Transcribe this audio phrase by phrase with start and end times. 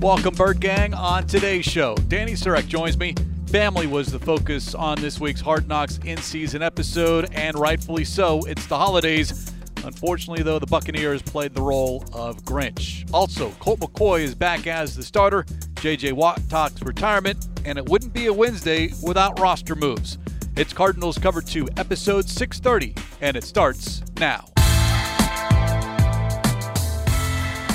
[0.00, 0.94] Welcome, Bird Gang.
[0.94, 3.16] On today's show, Danny Surek joins me.
[3.48, 8.40] Family was the focus on this week's Hard Knocks in season episode, and rightfully so.
[8.46, 9.52] It's the holidays.
[9.82, 13.12] Unfortunately, though, the Buccaneers played the role of Grinch.
[13.12, 15.42] Also, Colt McCoy is back as the starter.
[15.74, 20.16] JJ Watt talks retirement, and it wouldn't be a Wednesday without roster moves.
[20.54, 24.44] It's Cardinals Cover 2, episode 630, and it starts now.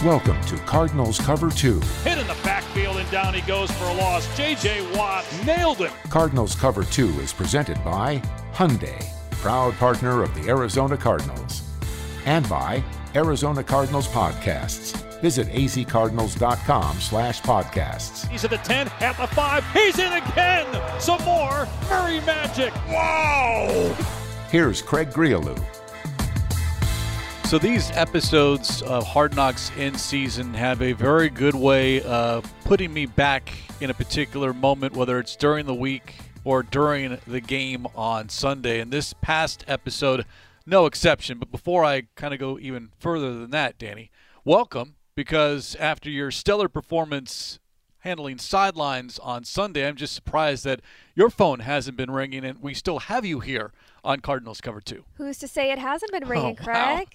[0.04, 1.80] Welcome to Cardinals Cover 2.
[1.80, 4.28] Hit in the backfield and down he goes for a loss.
[4.36, 4.98] J.J.
[4.98, 5.94] Watt nailed him.
[6.10, 8.22] Cardinals Cover 2 is presented by
[8.54, 11.64] Hyundai, proud partner of the Arizona Cardinals,
[12.26, 12.84] and by
[13.16, 14.94] Arizona Cardinals Podcasts.
[15.22, 18.28] Visit azcardinals.com slash podcasts.
[18.28, 19.72] He's at the 10, at the 5.
[19.72, 21.00] He's in again.
[21.00, 22.76] Some more Murray magic.
[22.90, 23.96] Wow.
[24.50, 25.58] Here's Craig Grialou.
[27.46, 32.92] So these episodes of Hard Knocks in season have a very good way of putting
[32.92, 37.86] me back in a particular moment, whether it's during the week or during the game
[37.96, 38.80] on Sunday.
[38.80, 40.26] And this past episode,
[40.66, 41.38] no exception.
[41.38, 44.10] But before I kind of go even further than that, Danny,
[44.44, 47.60] welcome because after your stellar performance
[48.00, 50.82] handling sidelines on Sunday, I'm just surprised that
[51.14, 53.72] your phone hasn't been ringing and we still have you here
[54.04, 55.04] on Cardinals Cover 2.
[55.16, 56.96] Who's to say it hasn't been ringing, Oh, wow.
[56.96, 57.08] Craig?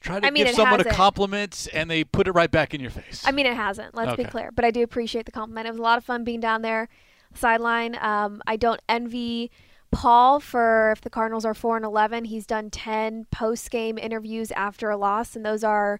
[0.00, 0.94] Try to I mean, give someone a hasn't.
[0.94, 3.24] compliment and they put it right back in your face.
[3.26, 3.94] I mean, it hasn't.
[3.96, 4.50] Let's be clear.
[4.52, 5.66] But I do appreciate the compliment.
[5.66, 6.88] It was a lot of fun being down there,
[7.34, 7.98] sideline.
[8.00, 9.50] Um, I don't envy
[9.90, 12.26] Paul for if the Cardinals are four and eleven.
[12.26, 15.98] He's done ten post game interviews after a loss, and those are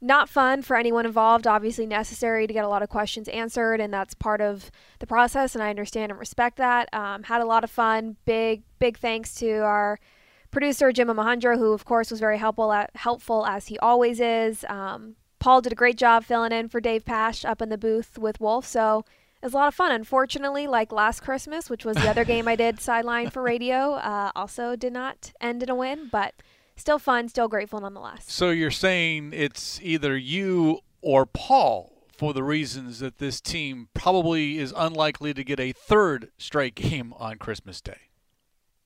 [0.00, 1.46] not fun for anyone involved.
[1.46, 5.54] Obviously necessary to get a lot of questions answered, and that's part of the process.
[5.54, 6.88] And I understand and respect that.
[6.92, 8.16] Um, had a lot of fun.
[8.24, 9.98] Big big thanks to our
[10.50, 14.64] producer Jim Mahendra, who of course was very helpful helpful as he always is.
[14.68, 18.18] Um, Paul did a great job filling in for Dave Pasch up in the booth
[18.18, 19.04] with Wolf, so
[19.42, 19.92] it was a lot of fun.
[19.92, 24.32] Unfortunately, like last Christmas, which was the other game I did sideline for radio, uh,
[24.34, 26.34] also did not end in a win, but
[26.76, 28.24] still fun, still grateful nonetheless.
[28.30, 34.58] so you're saying it's either you or Paul for the reasons that this team probably
[34.58, 37.98] is unlikely to get a third straight game on Christmas Day.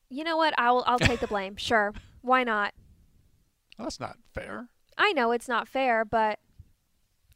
[0.08, 0.54] You know what?
[0.58, 1.56] I'll I'll take the blame.
[1.56, 1.92] Sure,
[2.22, 2.74] why not?
[3.78, 4.68] Well, that's not fair.
[4.98, 6.38] I know it's not fair, but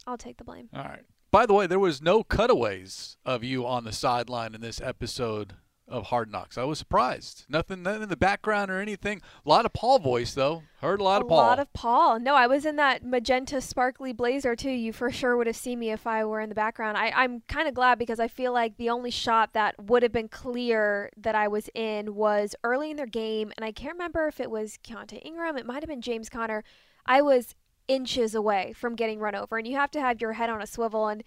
[0.07, 0.69] I'll take the blame.
[0.75, 1.03] All right.
[1.31, 5.55] By the way, there was no cutaways of you on the sideline in this episode
[5.87, 6.57] of Hard Knocks.
[6.57, 7.45] I was surprised.
[7.49, 9.21] Nothing, nothing in the background or anything.
[9.45, 10.63] A lot of Paul voice though.
[10.81, 11.39] Heard a lot of Paul.
[11.39, 12.19] A lot of Paul.
[12.19, 14.71] No, I was in that magenta sparkly blazer too.
[14.71, 16.97] You for sure would have seen me if I were in the background.
[16.97, 20.13] I, I'm kind of glad because I feel like the only shot that would have
[20.13, 24.27] been clear that I was in was early in their game, and I can't remember
[24.27, 25.59] if it was Keaontay Ingram.
[25.59, 26.65] It might have been James Conner.
[27.07, 27.55] I was
[27.89, 30.67] inches away from getting run over, and you have to have your head on a
[30.67, 31.23] swivel, and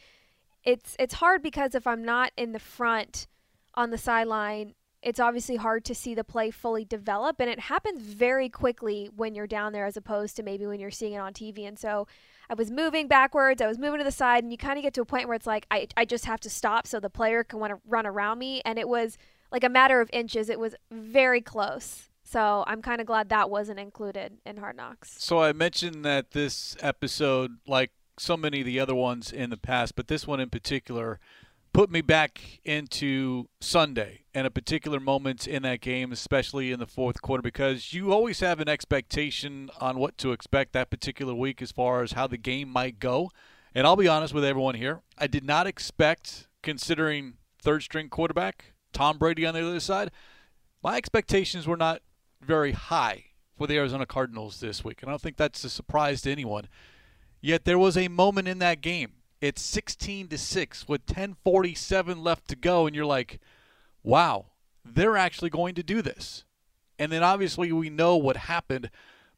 [0.63, 3.28] it's it's hard because if I'm not in the front
[3.77, 8.01] on the sideline, it's obviously hard to see the play fully develop and it happens
[8.01, 11.33] very quickly when you're down there as opposed to maybe when you're seeing it on
[11.33, 11.67] TV.
[11.67, 12.07] And so
[12.49, 14.93] I was moving backwards, I was moving to the side, and you kind of get
[14.95, 17.43] to a point where it's like I, I just have to stop so the player
[17.43, 18.61] can want to run around me.
[18.65, 19.17] And it was
[19.51, 20.49] like a matter of inches.
[20.49, 22.09] It was very close.
[22.23, 25.15] So I'm kind of glad that wasn't included in Hard Knocks.
[25.17, 29.57] So I mentioned that this episode, like so many of the other ones in the
[29.57, 31.19] past, but this one in particular,
[31.77, 36.88] put me back into Sunday and a particular moment in that game, especially in the
[36.88, 41.61] fourth quarter, because you always have an expectation on what to expect that particular week
[41.61, 43.29] as far as how the game might go.
[43.75, 48.73] And I'll be honest with everyone here, I did not expect, considering third string quarterback
[48.91, 50.09] Tom Brady on the other side,
[50.81, 52.01] my expectations were not
[52.41, 55.03] very high for the Arizona Cardinals this week.
[55.03, 56.69] And I don't think that's a surprise to anyone.
[57.39, 59.16] Yet there was a moment in that game.
[59.39, 63.39] It's 16 to 6 with 10:47 left to go and you're like,
[64.03, 64.47] "Wow,
[64.83, 66.45] they're actually going to do this."
[66.97, 68.89] And then obviously we know what happened,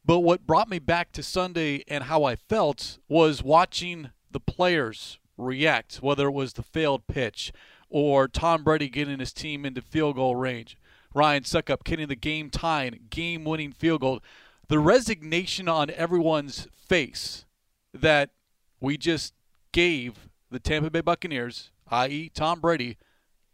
[0.04, 5.18] but what brought me back to Sunday and how I felt was watching the players
[5.36, 7.52] react, whether it was the failed pitch
[7.90, 10.78] or Tom Brady getting his team into field goal range.
[11.12, 14.22] Ryan Succop getting the game tying, game winning field goal.
[14.68, 17.44] The resignation on everyone's face
[17.92, 18.30] that
[18.80, 19.34] we just
[19.72, 22.98] gave the Tampa Bay Buccaneers, i.e., Tom Brady,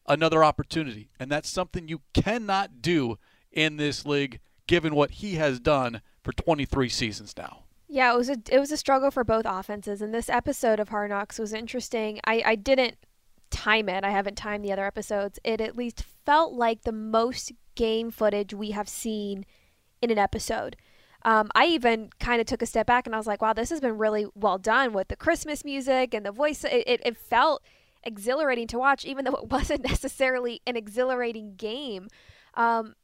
[0.07, 1.11] another opportunity.
[1.19, 3.19] And that's something you cannot do
[3.53, 7.65] in this league given what he has done for 23 seasons now.
[7.89, 10.89] Yeah, it was a it was a struggle for both offenses, and this episode of
[10.89, 12.19] Hard Knocks was interesting.
[12.25, 12.97] I, I didn't
[13.51, 14.03] time it.
[14.03, 15.39] I haven't timed the other episodes.
[15.45, 19.47] It at least felt like the most game footage we have seen
[20.03, 20.77] in an episode.
[21.26, 23.69] Um, I even kind of took a step back and I was like, wow, this
[23.70, 26.62] has been really well done with the Christmas music and the voice.
[26.62, 27.64] It, it, it felt
[28.05, 32.06] exhilarating to watch, even though it wasn't necessarily an exhilarating game.
[32.55, 32.94] Um,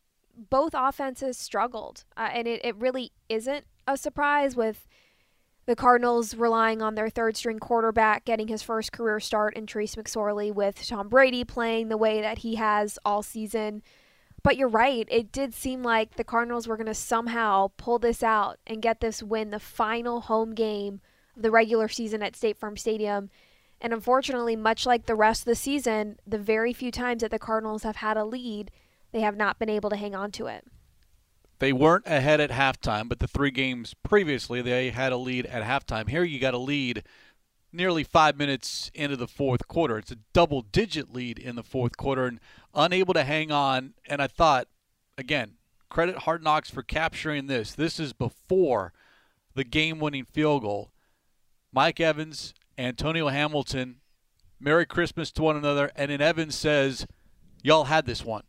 [0.49, 4.87] both offenses struggled, uh, and it, it really isn't a surprise with
[5.67, 9.97] the Cardinals relying on their third string quarterback getting his first career start in Trace
[9.97, 13.83] McSorley with Tom Brady playing the way that he has all season.
[14.43, 18.23] But you're right, it did seem like the Cardinals were going to somehow pull this
[18.23, 21.01] out and get this win, the final home game
[21.37, 23.31] of the regular season at State Farm Stadium.
[23.81, 27.39] And unfortunately, much like the rest of the season, the very few times that the
[27.39, 28.71] Cardinals have had a lead,
[29.13, 30.65] they have not been able to hang on to it.
[31.61, 35.63] They weren't ahead at halftime, but the three games previously, they had a lead at
[35.63, 36.09] halftime.
[36.09, 37.05] Here, you got a lead
[37.73, 39.99] nearly five minutes into the fourth quarter.
[39.99, 42.41] It's a double digit lead in the fourth quarter and
[42.75, 43.95] unable to hang on.
[44.07, 44.69] And I thought,
[45.17, 45.55] again,
[45.89, 47.73] credit Hard Knocks for capturing this.
[47.73, 48.93] This is before
[49.55, 50.93] the game winning field goal.
[51.73, 53.97] Mike Evans, Antonio Hamilton,
[54.61, 55.91] Merry Christmas to one another.
[55.97, 57.07] And then Evans says,
[57.63, 58.43] Y'all had this one.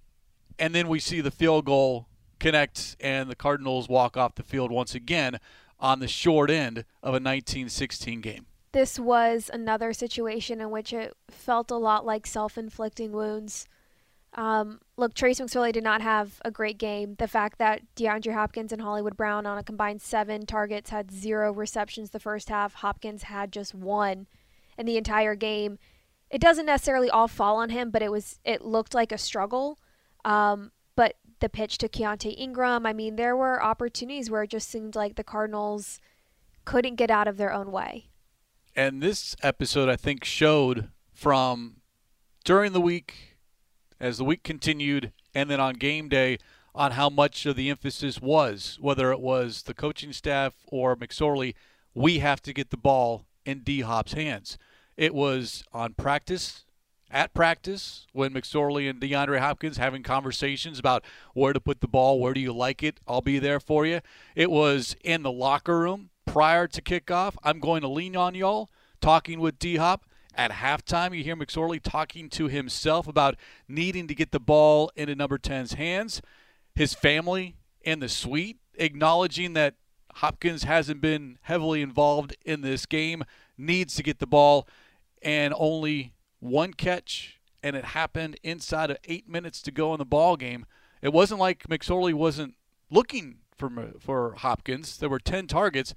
[0.57, 2.07] And then we see the field goal
[2.39, 5.39] connects, and the Cardinals walk off the field once again
[5.79, 8.45] on the short end of a 1916 game.
[8.73, 13.67] This was another situation in which it felt a lot like self inflicting wounds.
[14.35, 17.15] Um, look, Trace McSorley did not have a great game.
[17.19, 21.53] The fact that DeAndre Hopkins and Hollywood Brown on a combined seven targets had zero
[21.53, 24.25] receptions the first half, Hopkins had just one
[24.75, 25.77] in the entire game.
[26.31, 29.77] It doesn't necessarily all fall on him, but it was it looked like a struggle.
[30.25, 34.67] Um, but the pitch to Keaontay Ingram, I mean, there were opportunities where it just
[34.67, 35.99] seemed like the Cardinals
[36.65, 38.07] couldn't get out of their own way.
[38.75, 41.75] And this episode, I think, showed from
[42.43, 43.37] during the week,
[43.99, 46.39] as the week continued, and then on game day,
[46.73, 51.53] on how much of the emphasis was, whether it was the coaching staff or McSorley,
[51.93, 54.57] we have to get the ball in D Hop's hands.
[54.97, 56.65] It was on practice,
[57.11, 61.05] at practice when McSorley and DeAndre Hopkins having conversations about
[61.35, 62.99] where to put the ball, where do you like it?
[63.07, 64.01] I'll be there for you.
[64.35, 67.35] It was in the locker room prior to kickoff.
[67.43, 70.05] I'm going to lean on y'all, talking with D Hop.
[70.33, 73.35] At halftime, you hear McSorley talking to himself about
[73.67, 76.23] needing to get the ball into number 10's hands.
[76.73, 79.75] His family in the suite acknowledging that
[80.15, 83.23] Hopkins hasn't been heavily involved in this game,
[83.55, 84.67] needs to get the ball,
[85.21, 90.05] and only one catch, and it happened inside of eight minutes to go in the
[90.05, 90.65] ball game.
[90.99, 92.55] It wasn't like McSorley wasn't
[92.89, 93.69] looking for
[93.99, 94.97] for Hopkins.
[94.97, 95.93] There were ten targets.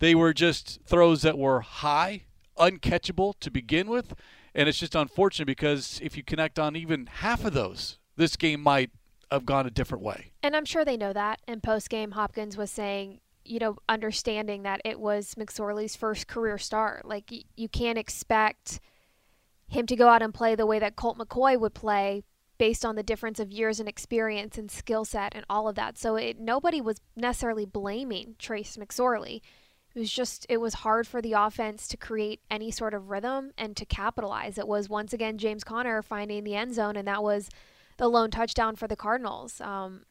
[0.00, 2.24] They were just throws that were high,
[2.58, 4.14] uncatchable to begin with,
[4.54, 8.62] and it's just unfortunate because if you connect on even half of those, this game
[8.62, 8.90] might
[9.30, 10.32] have gone a different way.
[10.42, 11.40] And I'm sure they know that.
[11.46, 16.58] And post game, Hopkins was saying, you know, understanding that it was McSorley's first career
[16.58, 17.04] start.
[17.04, 18.80] Like, you can't expect
[19.68, 22.24] him to go out and play the way that Colt McCoy would play
[22.58, 25.96] based on the difference of years and experience and skill set and all of that.
[25.96, 29.40] So it, nobody was necessarily blaming Trace McSorley.
[29.94, 33.52] It was just it was hard for the offense to create any sort of rhythm
[33.58, 34.56] and to capitalize.
[34.56, 37.50] It was once again James Conner finding the end zone, and that was
[37.96, 39.60] the lone touchdown for the Cardinals.
[39.60, 40.06] Um,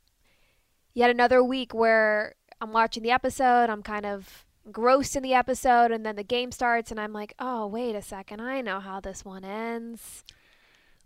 [0.93, 5.91] yet another week where I'm watching the episode, I'm kind of grossed in the episode
[5.91, 8.41] and then the game starts and I'm like, "Oh, wait a second.
[8.41, 10.23] I know how this one ends."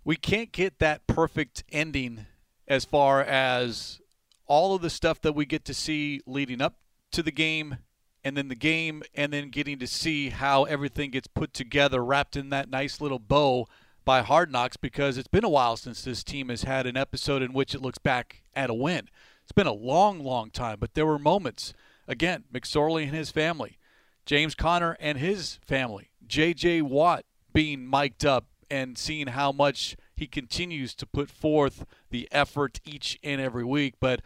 [0.03, 2.25] We can't get that perfect ending
[2.68, 4.01] as far as
[4.48, 6.77] all of the stuff that we get to see leading up
[7.12, 7.77] to the game
[8.24, 12.36] and then the game and then getting to see how everything gets put together wrapped
[12.36, 13.68] in that nice little bow
[14.06, 17.42] by Hard Knocks because it's been a while since this team has had an episode
[17.42, 19.10] in which it looks back at a win.
[19.44, 21.74] It's been a long, long time, but there were moments
[22.08, 23.77] Again, McSorley and his family,
[24.25, 26.82] James Conner and his family, J.J.
[26.82, 32.80] Watt being mic'd up and seeing how much he continues to put forth the effort
[32.84, 33.96] each and every week.
[34.00, 34.22] But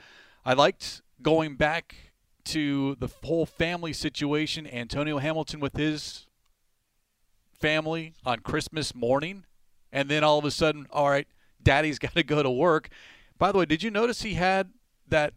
[0.46, 2.07] I liked going back
[2.48, 4.68] to the whole family situation.
[4.68, 6.28] Antonio Hamilton with his
[7.60, 9.46] family on Christmas morning,
[9.92, 11.28] and then all of a sudden, all right,
[11.62, 12.90] daddy's got to go to work.
[13.38, 14.72] By the way, did you notice he had
[15.08, 15.34] that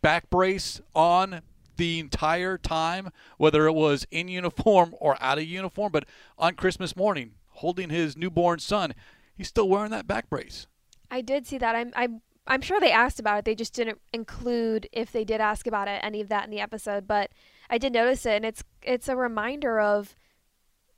[0.00, 1.42] back brace on
[1.76, 5.90] the entire time, whether it was in uniform or out of uniform.
[5.92, 6.04] But
[6.38, 8.94] on Christmas morning, holding his newborn son,
[9.34, 10.66] he's still wearing that back brace.
[11.10, 11.74] I did see that.
[11.74, 13.44] I'm I'm I'm sure they asked about it.
[13.44, 16.60] They just didn't include if they did ask about it any of that in the
[16.60, 17.30] episode, but
[17.70, 20.16] I did notice it and it's it's a reminder of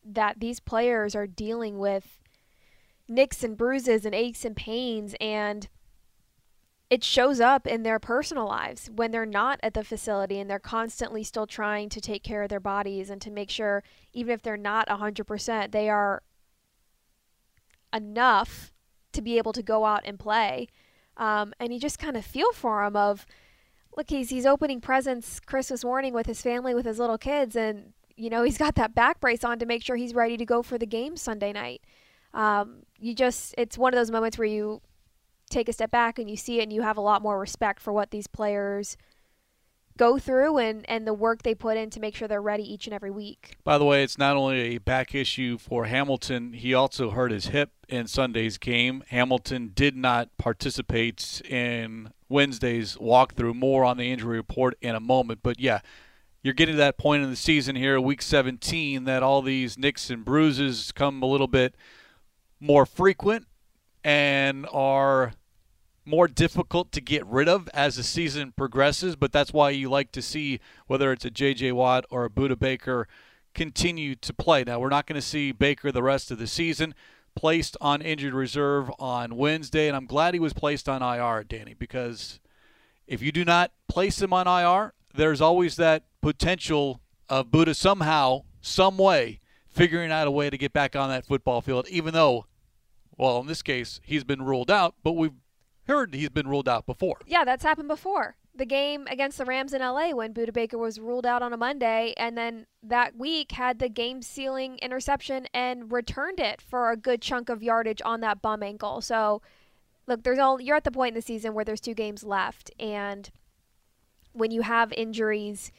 [0.04, 2.20] that these players are dealing with
[3.08, 5.68] nicks and bruises and aches and pains and
[6.90, 10.58] it shows up in their personal lives when they're not at the facility and they're
[10.58, 13.82] constantly still trying to take care of their bodies and to make sure
[14.12, 16.22] even if they're not 100% they are
[17.92, 18.72] enough
[19.12, 20.68] to be able to go out and play
[21.16, 23.26] um, and you just kind of feel for him of
[23.96, 27.92] look he's he's opening presents christmas morning with his family with his little kids and
[28.16, 30.62] you know he's got that back brace on to make sure he's ready to go
[30.62, 31.82] for the game sunday night.
[32.32, 34.82] Um, you just it's one of those moments where you
[35.50, 37.80] take a step back and you see it and you have a lot more respect
[37.80, 38.96] for what these players
[39.96, 42.86] go through and, and the work they put in to make sure they're ready each
[42.86, 43.56] and every week.
[43.64, 47.46] By the way, it's not only a back issue for Hamilton, he also hurt his
[47.46, 49.04] hip in Sunday's game.
[49.08, 53.54] Hamilton did not participate in Wednesday's walkthrough.
[53.54, 55.40] More on the injury report in a moment.
[55.42, 55.80] But yeah,
[56.42, 60.10] you're getting to that point in the season here, week 17, that all these nicks
[60.10, 61.76] and bruises come a little bit
[62.60, 63.46] more frequent
[64.02, 65.32] and are
[66.04, 70.12] more difficult to get rid of as the season progresses, but that's why you like
[70.12, 71.72] to see whether it's a J.J.
[71.72, 73.08] Watt or a Budda Baker
[73.54, 74.64] continue to play.
[74.64, 76.94] Now, we're not going to see Baker the rest of the season.
[77.36, 81.74] Placed on injured reserve on Wednesday, and I'm glad he was placed on IR, Danny,
[81.74, 82.38] because
[83.08, 88.44] if you do not place him on IR, there's always that potential of Budda somehow,
[88.60, 92.46] some way, figuring out a way to get back on that football field, even though,
[93.16, 95.32] well, in this case, he's been ruled out, but we've
[95.86, 97.18] heard he's been ruled out before.
[97.26, 98.36] Yeah, that's happened before.
[98.54, 101.56] The game against the Rams in LA when Budda Baker was ruled out on a
[101.56, 106.96] Monday and then that week had the game sealing interception and returned it for a
[106.96, 109.00] good chunk of yardage on that bum ankle.
[109.00, 109.42] So
[110.06, 112.70] look, there's all you're at the point in the season where there's two games left
[112.78, 113.30] and
[114.32, 115.72] when you have injuries,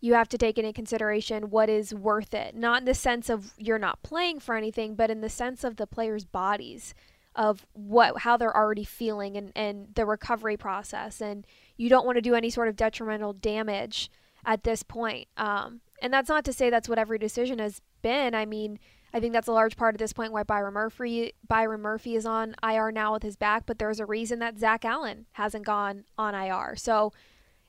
[0.00, 2.54] you have to take into consideration what is worth it.
[2.54, 5.76] Not in the sense of you're not playing for anything, but in the sense of
[5.76, 6.94] the players' bodies
[7.34, 11.20] of what how they're already feeling and, and the recovery process.
[11.20, 11.46] And
[11.76, 14.10] you don't want to do any sort of detrimental damage
[14.44, 18.34] at this point um, and that's not to say that's what every decision has been.
[18.34, 18.78] I mean
[19.14, 22.26] i think that's a large part of this point why byron murphy byron murphy is
[22.26, 26.04] on ir now with his back but there's a reason that zach allen hasn't gone
[26.16, 27.12] on ir so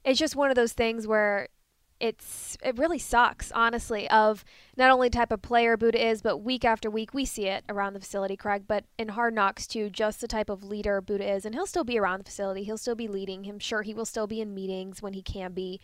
[0.04, 1.48] it's just one of those things where
[2.04, 4.44] it's it really sucks honestly of
[4.76, 7.94] not only type of player Budda is but week after week we see it around
[7.94, 8.66] the facility Craig.
[8.68, 11.86] But in hard knocks too just the type of leader Budda is and he'll still
[11.86, 12.64] be around the facility.
[12.64, 15.54] He'll still be leading I'm sure he will still be in meetings when he can
[15.54, 15.80] be.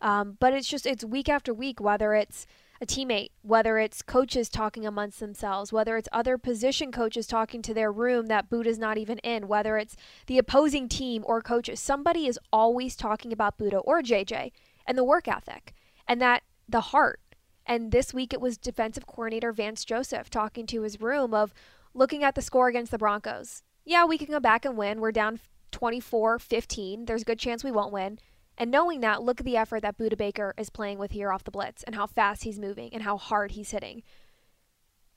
[0.00, 2.46] Um, but it's just it's week after week whether it's
[2.80, 7.74] a teammate whether it's coaches talking amongst themselves whether it's other position coaches talking to
[7.74, 9.96] their room that Budda's not even in whether it's
[10.28, 11.80] the opposing team or coaches.
[11.80, 14.52] Somebody is always talking about Budda or JJ
[14.88, 15.74] and the work ethic
[16.08, 17.20] and that the heart.
[17.66, 21.52] And this week it was defensive coordinator Vance Joseph talking to his room of
[21.94, 23.62] looking at the score against the Broncos.
[23.84, 25.00] Yeah, we can go back and win.
[25.00, 25.38] We're down
[25.70, 27.04] 24 15.
[27.04, 28.18] There's a good chance we won't win.
[28.56, 31.44] And knowing that, look at the effort that Budda Baker is playing with here off
[31.44, 34.02] the blitz and how fast he's moving and how hard he's hitting.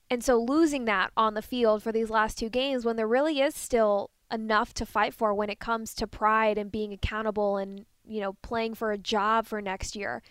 [0.08, 3.40] And so losing that on the field for these last two games when there really
[3.40, 7.86] is still enough to fight for when it comes to pride and being accountable and
[8.04, 10.22] you know, playing for a job for next year.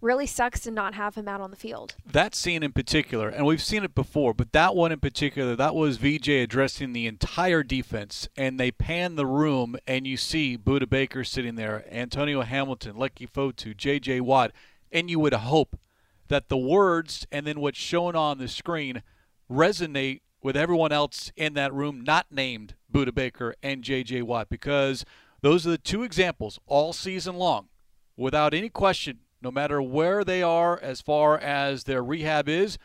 [0.00, 1.94] Really sucks to not have him out on the field.
[2.04, 5.76] That scene in particular, and we've seen it before, but that one in particular, that
[5.76, 10.90] was VJ addressing the entire defense, and they pan the room, and you see Budda
[10.90, 14.22] Baker sitting there, Antonio Hamilton, Leki Fotu, J.J.
[14.22, 14.50] Watt,
[14.90, 15.78] and you would hope
[16.26, 19.04] that the words and then what's shown on the screen
[19.48, 24.22] resonate with everyone else in that room not named Budda Baker and J.J.
[24.22, 25.04] Watt because–
[25.42, 27.68] those are the two examples all season long,
[28.16, 32.78] without any question, no matter where they are as far as their rehab is,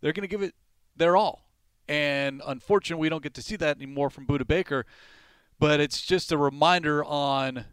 [0.00, 0.54] they're going to give it
[0.96, 1.46] their all.
[1.88, 4.86] And unfortunately, we don't get to see that anymore from Budda Baker,
[5.58, 7.64] but it's just a reminder on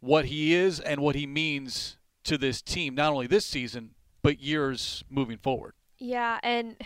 [0.00, 4.40] what he is and what he means to this team, not only this season, but
[4.40, 5.74] years moving forward.
[5.98, 6.76] Yeah, and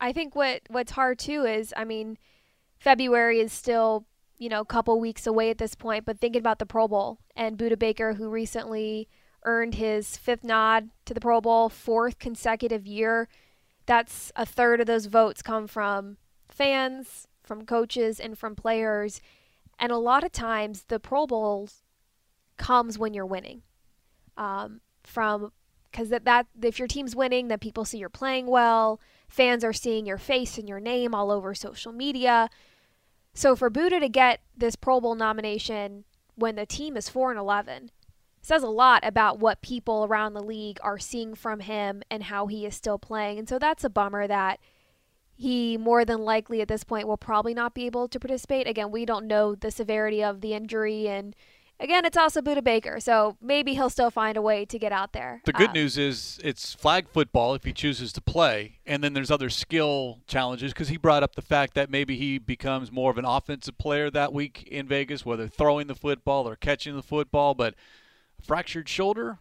[0.00, 2.16] I think what what's hard too is, I mean,
[2.78, 4.06] February is still
[4.42, 7.20] you know, a couple weeks away at this point, but thinking about the Pro Bowl
[7.36, 9.08] and Budda Baker, who recently
[9.44, 13.28] earned his fifth nod to the Pro Bowl, fourth consecutive year.
[13.86, 16.16] That's a third of those votes come from
[16.48, 19.20] fans, from coaches, and from players.
[19.78, 21.68] And a lot of times the Pro Bowl
[22.56, 23.62] comes when you're winning.
[24.36, 25.52] Um, from
[25.92, 28.98] because that, that if your team's winning, then people see you're playing well.
[29.28, 32.48] Fans are seeing your face and your name all over social media.
[33.34, 37.40] So for Budda to get this Pro Bowl nomination when the team is 4 and
[37.40, 37.90] 11
[38.42, 42.48] says a lot about what people around the league are seeing from him and how
[42.48, 43.38] he is still playing.
[43.38, 44.58] And so that's a bummer that
[45.36, 48.66] he more than likely at this point will probably not be able to participate.
[48.66, 51.34] Again, we don't know the severity of the injury and
[51.82, 55.12] Again, it's also Budda Baker, so maybe he'll still find a way to get out
[55.12, 55.42] there.
[55.44, 59.14] The good Um, news is it's flag football if he chooses to play, and then
[59.14, 63.10] there's other skill challenges because he brought up the fact that maybe he becomes more
[63.10, 67.02] of an offensive player that week in Vegas, whether throwing the football or catching the
[67.02, 67.52] football.
[67.52, 67.74] But
[68.40, 69.40] fractured shoulder,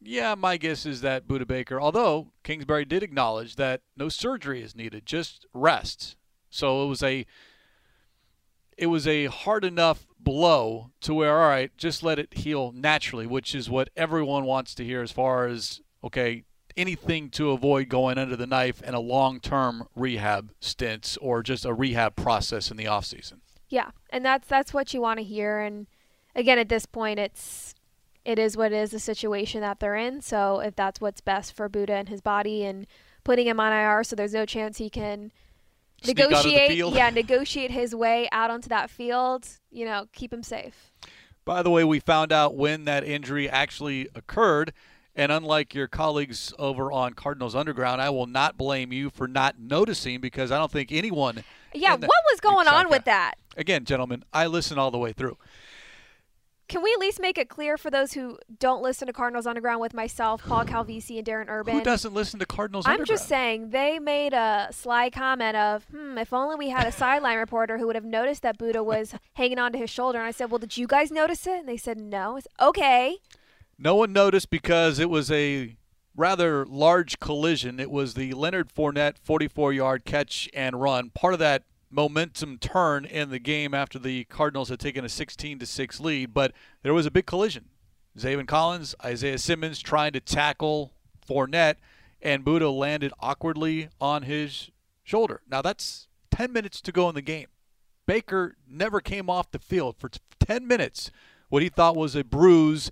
[0.00, 4.74] yeah, my guess is that Budda Baker, although Kingsbury did acknowledge that no surgery is
[4.74, 6.16] needed, just rest.
[6.48, 7.26] So it was a
[8.78, 13.26] it was a hard enough blow to where all right, just let it heal naturally,
[13.26, 16.44] which is what everyone wants to hear as far as okay,
[16.76, 21.74] anything to avoid going under the knife and a long-term rehab stints or just a
[21.74, 23.40] rehab process in the off season.
[23.68, 25.58] Yeah, and that's that's what you want to hear.
[25.58, 25.86] And
[26.34, 27.74] again, at this point, it's
[28.24, 30.20] it is what it is the situation that they're in.
[30.22, 32.86] So if that's what's best for Budda and his body, and
[33.24, 35.32] putting him on IR, so there's no chance he can
[36.06, 36.76] negotiate.
[36.76, 39.46] Yeah, negotiate his way out onto that field.
[39.70, 40.92] You know, keep him safe.
[41.44, 44.72] By the way, we found out when that injury actually occurred.
[45.14, 49.58] And unlike your colleagues over on Cardinals Underground, I will not blame you for not
[49.58, 51.42] noticing because I don't think anyone.
[51.74, 53.34] Yeah, what was going on with that?
[53.56, 55.36] Again, gentlemen, I listen all the way through.
[56.68, 59.80] Can we at least make it clear for those who don't listen to Cardinals Underground
[59.80, 61.74] with myself, Paul Calvisi, and Darren Urban?
[61.74, 63.06] Who doesn't listen to Cardinals I'm Underground?
[63.06, 67.38] just saying they made a sly comment of, hmm, if only we had a sideline
[67.38, 70.18] reporter who would have noticed that Budda was hanging onto his shoulder.
[70.18, 71.60] And I said, well, did you guys notice it?
[71.60, 72.36] And they said, no.
[72.36, 73.16] I said, okay.
[73.78, 75.74] No one noticed because it was a
[76.14, 77.80] rather large collision.
[77.80, 81.10] It was the Leonard Fournette 44 yard catch and run.
[81.10, 85.58] Part of that momentum turn in the game after the Cardinals had taken a 16
[85.58, 86.52] to 6 lead, but
[86.82, 87.66] there was a big collision.
[88.16, 90.92] Zaven Collins, Isaiah Simmons trying to tackle
[91.26, 91.76] Fournette,
[92.20, 94.70] and Budda landed awkwardly on his
[95.02, 95.42] shoulder.
[95.48, 97.46] Now that's 10 minutes to go in the game.
[98.06, 101.10] Baker never came off the field for 10 minutes.
[101.48, 102.90] What he thought was a bruise.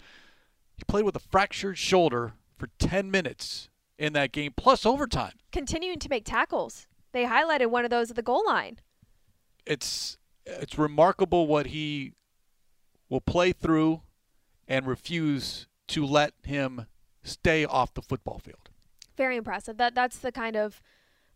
[0.77, 5.33] He played with a fractured shoulder for 10 minutes in that game, plus overtime.
[5.53, 6.87] Continuing to make tackles.
[7.13, 8.79] They highlighted one of those at the goal line.
[9.67, 12.13] It's it's remarkable what he
[13.09, 14.03] will play through
[14.69, 16.87] and refuse to let him
[17.23, 18.71] stay off the football field.
[19.17, 19.77] Very impressive.
[19.77, 20.81] That That's the kind of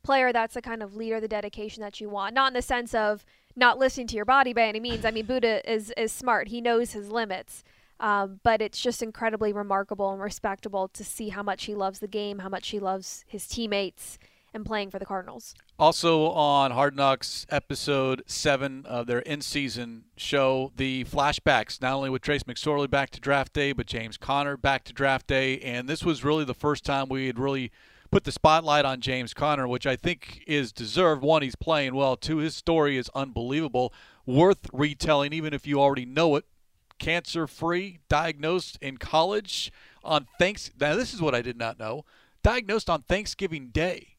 [0.02, 2.34] player, that's the kind of leader, the dedication that you want.
[2.34, 3.24] Not in the sense of
[3.56, 5.04] not listening to your body by any means.
[5.04, 7.64] I mean, Budda is, is smart, he knows his limits.
[7.98, 12.08] Um, but it's just incredibly remarkable and respectable to see how much he loves the
[12.08, 14.18] game, how much he loves his teammates,
[14.52, 15.54] and playing for the Cardinals.
[15.78, 22.22] Also on Hard Knocks episode seven of their in-season show, the flashbacks not only with
[22.22, 26.04] Trace McSorley back to draft day, but James Conner back to draft day, and this
[26.04, 27.70] was really the first time we had really
[28.10, 31.22] put the spotlight on James Conner, which I think is deserved.
[31.22, 32.16] One, he's playing well.
[32.16, 33.94] Two, his story is unbelievable,
[34.26, 36.44] worth retelling, even if you already know it.
[36.98, 40.70] Cancer-free, diagnosed in college on thanks.
[40.78, 42.04] Now this is what I did not know.
[42.42, 44.09] Diagnosed on Thanksgiving Day.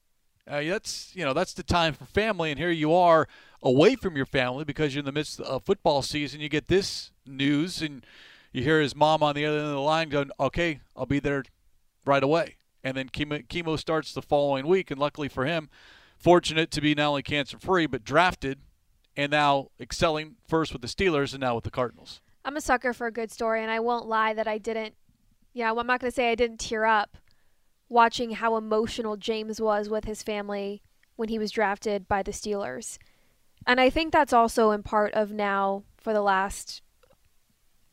[0.51, 3.25] Uh, that's you know that's the time for family, and here you are
[3.63, 6.41] away from your family because you're in the midst of football season.
[6.41, 8.05] You get this news, and
[8.51, 11.19] you hear his mom on the other end of the line going, "Okay, I'll be
[11.19, 11.45] there
[12.05, 15.69] right away." And then chemo, chemo starts the following week, and luckily for him,
[16.17, 18.59] fortunate to be not only cancer free but drafted,
[19.15, 22.19] and now excelling first with the Steelers and now with the Cardinals.
[22.43, 24.95] I'm a sucker for a good story, and I won't lie that I didn't.
[25.53, 27.15] Yeah, well, I'm not going to say I didn't tear up
[27.91, 30.81] watching how emotional James was with his family
[31.17, 32.97] when he was drafted by the Steelers.
[33.67, 36.81] And I think that's also in part of now for the last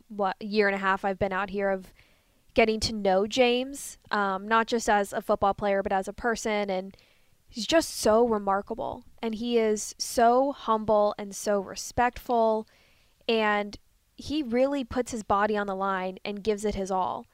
[0.07, 1.93] what year and a half I've been out here of
[2.55, 6.71] getting to know James, um, not just as a football player but as a person,
[6.71, 6.97] and
[7.49, 12.69] he's just so remarkable, and he is so humble and so respectful,
[13.29, 13.77] and
[14.17, 17.27] he really puts his body on the line and gives it his all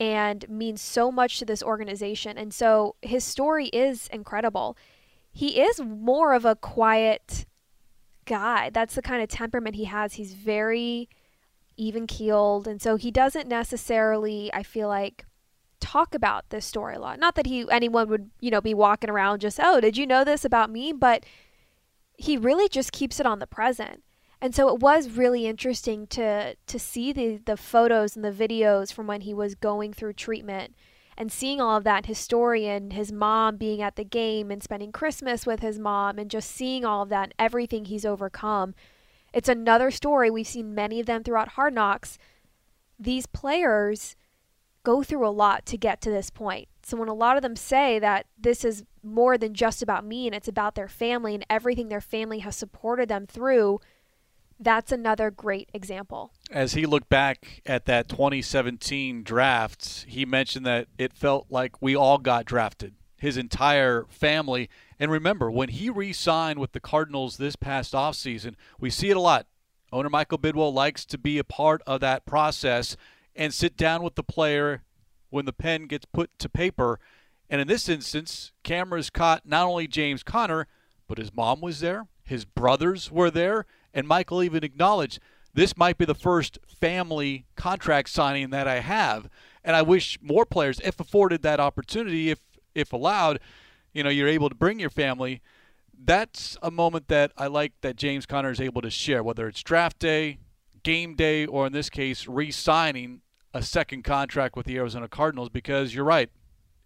[0.00, 2.38] and means so much to this organization.
[2.38, 4.76] And so his story is incredible.
[5.30, 7.44] He is more of a quiet
[8.24, 8.70] guy.
[8.70, 10.14] That's the kind of temperament he has.
[10.14, 11.10] He's very
[11.76, 12.66] even keeled.
[12.66, 15.26] And so he doesn't necessarily, I feel like,
[15.80, 17.18] talk about this story a lot.
[17.18, 20.24] Not that he anyone would, you know, be walking around just, oh, did you know
[20.24, 20.92] this about me?
[20.92, 21.24] But
[22.16, 24.02] he really just keeps it on the present.
[24.42, 28.92] And so it was really interesting to to see the the photos and the videos
[28.92, 30.74] from when he was going through treatment
[31.16, 34.62] and seeing all of that his story and his mom being at the game and
[34.62, 38.74] spending Christmas with his mom and just seeing all of that everything he's overcome.
[39.32, 40.30] It's another story.
[40.30, 42.16] We've seen many of them throughout Hard Knocks.
[42.98, 44.16] These players
[44.82, 46.68] go through a lot to get to this point.
[46.82, 50.26] So when a lot of them say that this is more than just about me
[50.26, 53.80] and it's about their family and everything their family has supported them through,
[54.62, 56.32] That's another great example.
[56.50, 61.96] As he looked back at that 2017 draft, he mentioned that it felt like we
[61.96, 64.68] all got drafted, his entire family.
[64.98, 69.16] And remember, when he re signed with the Cardinals this past offseason, we see it
[69.16, 69.46] a lot.
[69.92, 72.98] Owner Michael Bidwill likes to be a part of that process
[73.34, 74.82] and sit down with the player
[75.30, 77.00] when the pen gets put to paper.
[77.48, 80.66] And in this instance, cameras caught not only James Conner,
[81.08, 85.20] but his mom was there, his brothers were there, and Michael even acknowledged
[85.52, 89.28] this might be the first family contract signing that I have.
[89.64, 92.38] And I wish more players, if afforded that opportunity, if
[92.74, 93.40] if allowed,
[93.92, 95.42] you know, you're able to bring your family.
[96.02, 99.62] That's a moment that I like that James Conner is able to share, whether it's
[99.62, 100.38] draft day,
[100.82, 103.20] game day, or in this case, re signing
[103.52, 106.30] a second contract with the Arizona Cardinals because you're right.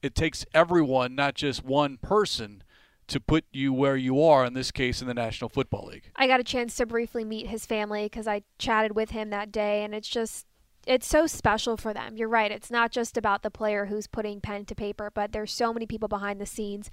[0.03, 2.64] It takes everyone, not just one person,
[3.09, 6.11] to put you where you are, in this case, in the National Football League.
[6.17, 9.53] I got a chance to briefly meet his family because I chatted with him that
[9.53, 10.47] day, and it's just.
[10.87, 12.19] It's so special for them.
[12.19, 12.53] You're right.
[12.53, 15.87] It's not just about the player who's putting pen to paper, but there's so many
[15.87, 16.91] people behind the scenes.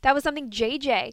[0.00, 1.12] That was something JJ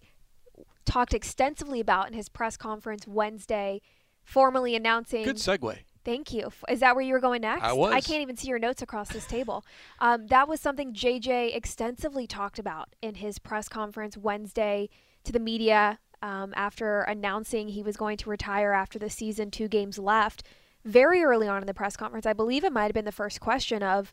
[0.85, 3.81] talked extensively about in his press conference Wednesday,
[4.23, 5.23] formally announcing.
[5.23, 5.79] Good segue.
[6.03, 6.51] Thank you.
[6.67, 7.63] Is that where you were going next?
[7.63, 7.93] I was.
[7.93, 9.63] I can't even see your notes across this table.
[9.99, 14.89] Um, that was something JJ extensively talked about in his press conference Wednesday
[15.23, 19.67] to the media um, after announcing he was going to retire after the season, two
[19.67, 20.43] games left.
[20.83, 23.39] Very early on in the press conference, I believe it might have been the first
[23.39, 24.11] question of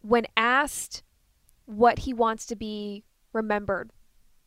[0.00, 1.04] when asked
[1.66, 3.90] what he wants to be remembered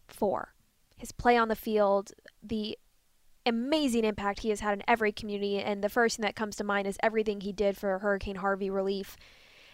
[0.08, 0.54] for
[0.98, 2.12] his play on the field,
[2.44, 2.78] the
[3.46, 5.60] amazing impact he has had in every community.
[5.60, 8.70] And the first thing that comes to mind is everything he did for Hurricane Harvey
[8.70, 9.16] relief.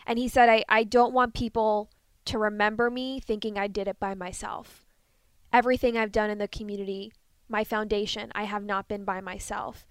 [0.06, 1.90] And he said, I, I don't want people
[2.26, 4.86] to remember me thinking I did it by myself.
[5.54, 7.14] Everything I've done in the community,
[7.50, 9.86] my foundation, I have not been by myself.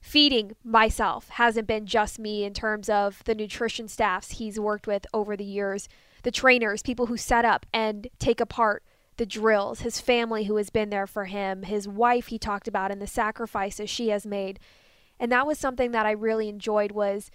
[0.00, 5.06] Feeding myself hasn't been just me in terms of the nutrition staffs he's worked with
[5.12, 5.88] over the years,
[6.22, 8.84] the trainers, people who set up and take apart
[9.16, 12.90] the drills, his family who has been there for him, his wife he talked about
[12.90, 14.58] and the sacrifices she has made.
[15.18, 17.30] And that was something that I really enjoyed was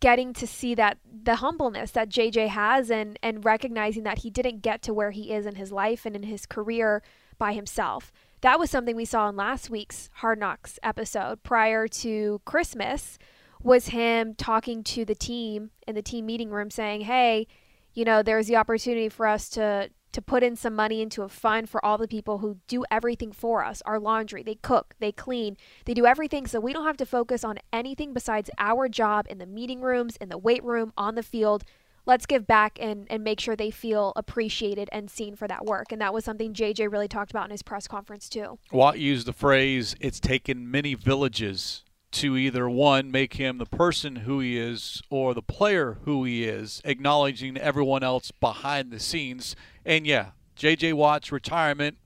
[0.00, 4.62] getting to see that the humbleness that JJ has and and recognizing that he didn't
[4.62, 7.02] get to where he is in his life and in his career
[7.36, 8.12] by himself.
[8.40, 13.18] That was something we saw in last week's Hard Knocks episode prior to Christmas
[13.60, 17.48] was him talking to the team in the team meeting room saying, "Hey,
[17.92, 21.28] you know, there's the opportunity for us to to put in some money into a
[21.28, 25.12] fund for all the people who do everything for us our laundry, they cook, they
[25.12, 29.26] clean, they do everything so we don't have to focus on anything besides our job
[29.28, 31.64] in the meeting rooms, in the weight room, on the field.
[32.06, 35.92] Let's give back and, and make sure they feel appreciated and seen for that work.
[35.92, 38.58] And that was something JJ really talked about in his press conference, too.
[38.72, 44.16] Watt used the phrase, it's taken many villages to either one, make him the person
[44.16, 49.54] who he is or the player who he is, acknowledging everyone else behind the scenes.
[49.84, 50.94] And yeah, J.J.
[50.94, 51.98] Watt's retirement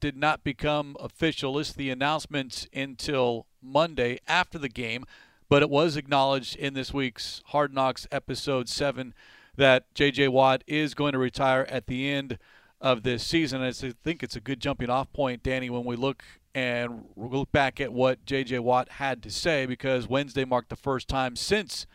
[0.00, 1.54] did not become official.
[1.54, 5.04] List the announcement until Monday after the game,
[5.48, 9.14] but it was acknowledged in this week's Hard Knocks episode 7
[9.56, 10.28] that J.J.
[10.28, 12.38] Watt is going to retire at the end
[12.84, 13.62] of this season.
[13.62, 16.22] I think it's a good jumping off point, Danny, when we look
[16.54, 18.58] and look back at what J.J.
[18.58, 21.86] Watt had to say because Wednesday marked the first time since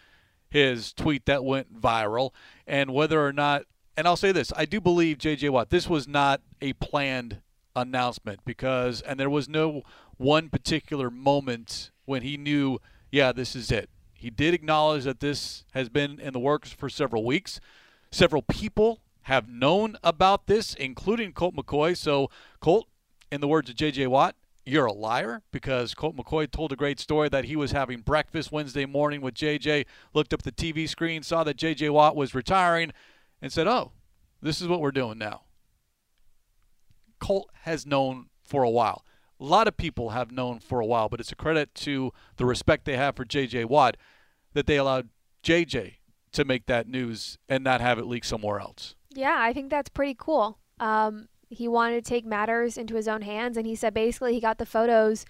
[0.49, 2.31] his tweet that went viral,
[2.65, 5.49] and whether or not, and I'll say this, I do believe J.J.
[5.49, 7.39] Watt, this was not a planned
[7.75, 9.83] announcement because, and there was no
[10.17, 12.79] one particular moment when he knew,
[13.11, 13.91] yeah, this is it.
[14.15, 17.59] He did acknowledge that this has been in the works for several weeks.
[18.11, 21.95] Several people have known about this, including Colt McCoy.
[21.95, 22.29] So,
[22.59, 22.87] Colt,
[23.31, 24.07] in the words of J.J.
[24.07, 28.01] Watt, you're a liar because Colt McCoy told a great story that he was having
[28.01, 32.35] breakfast Wednesday morning with JJ, looked up the TV screen, saw that JJ Watt was
[32.35, 32.91] retiring,
[33.41, 33.91] and said, Oh,
[34.41, 35.41] this is what we're doing now.
[37.19, 39.03] Colt has known for a while.
[39.39, 42.45] A lot of people have known for a while, but it's a credit to the
[42.45, 43.97] respect they have for JJ Watt
[44.53, 45.09] that they allowed
[45.43, 45.95] JJ
[46.31, 48.95] to make that news and not have it leak somewhere else.
[49.11, 50.59] Yeah, I think that's pretty cool.
[50.79, 54.39] Um, he wanted to take matters into his own hands and he said basically he
[54.39, 55.25] got the photos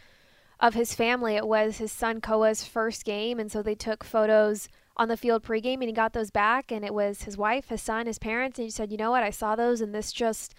[0.60, 1.36] of his family.
[1.36, 5.44] It was his son koa's first game and so they took photos on the field
[5.44, 8.60] pregame and he got those back and it was his wife his son his parents
[8.60, 9.24] and he said you know what?
[9.24, 10.54] I saw those and this just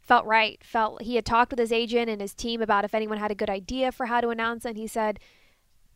[0.00, 0.62] felt right.
[0.62, 3.36] Felt he had talked with his agent and his team about if anyone had a
[3.36, 5.18] good idea for how to announce and he said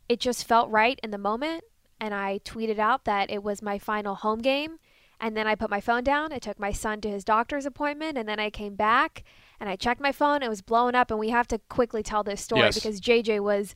[0.08, 1.62] it just felt right in the moment
[2.00, 4.78] and i tweeted out that it was my final home game
[5.20, 6.32] And then I put my phone down.
[6.32, 9.22] I took my son to his doctor's appointment, and then I came back
[9.60, 10.42] and I checked my phone.
[10.42, 12.74] It was blowing up, and we have to quickly tell this story Yes.
[12.74, 13.74] because JJ was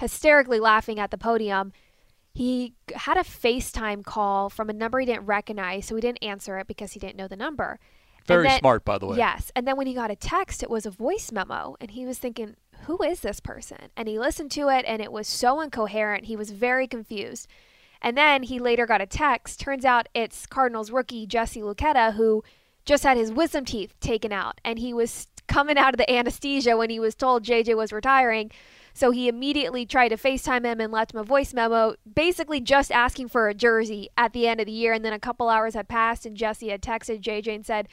[0.00, 1.72] hysterically laughing at the podium.
[2.32, 6.58] He had a FaceTime call from a number he didn't recognize, so he didn't answer
[6.58, 7.78] it because he didn't know the number.
[8.26, 9.16] Very then- smart, by the way.
[9.16, 9.52] Yes.
[9.54, 11.76] And then when he got a text, it was a voice memo.
[11.80, 12.56] And he was thinking,
[12.86, 13.88] who is this person?
[13.96, 16.24] And he listened to it and it was so incoherent.
[16.26, 17.46] He was very confused.
[18.06, 19.58] And then he later got a text.
[19.58, 22.44] Turns out it's Cardinals rookie Jesse Luketa who
[22.84, 24.60] just had his wisdom teeth taken out.
[24.64, 28.52] And he was coming out of the anesthesia when he was told JJ was retiring.
[28.94, 32.92] So he immediately tried to FaceTime him and left him a voice memo, basically just
[32.92, 34.92] asking for a jersey at the end of the year.
[34.92, 37.88] And then a couple hours had passed, and Jesse had texted JJ and said,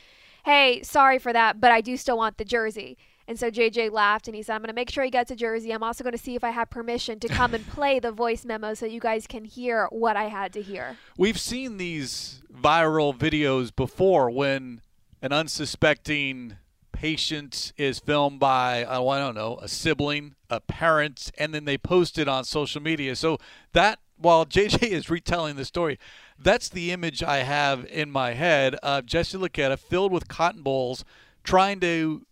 [0.45, 2.99] Hey, sorry for that, but I do still want the jersey.
[3.27, 5.35] And so JJ laughed and he said, I'm going to make sure he gets a
[5.35, 5.71] jersey.
[5.71, 8.43] I'm also going to see if I have permission to come and play the voice
[8.43, 10.97] memo so you guys can hear what I had to hear.
[11.17, 14.81] We've seen these viral videos before when
[15.21, 16.57] an unsuspecting
[16.91, 21.77] patient is filmed by, oh, I don't know, a sibling, a parent, and then they
[21.77, 23.15] post it on social media.
[23.15, 23.39] So
[23.71, 25.97] that, while JJ is retelling the story,
[26.37, 31.05] that's the image I have in my head of Jesse Luketa filled with cotton balls
[31.43, 32.25] trying to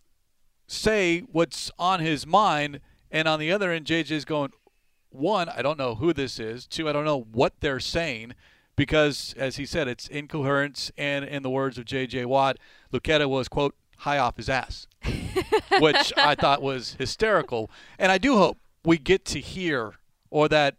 [0.72, 2.80] say what's on his mind.
[3.10, 4.52] And on the other end, JJ's going,
[5.10, 6.66] one, I don't know who this is.
[6.66, 8.34] Two, I don't know what they're saying
[8.74, 10.90] because, as he said, it's incoherence.
[10.96, 12.24] And in the words of J.J.
[12.24, 12.56] Watt,
[12.92, 14.86] Luketa was, quote, high off his ass,
[15.78, 17.70] which I thought was hysterical.
[17.98, 19.94] And I do hope we get to hear
[20.30, 20.76] or that